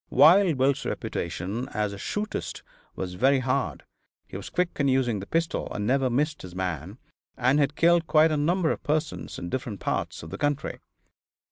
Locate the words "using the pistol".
4.87-5.71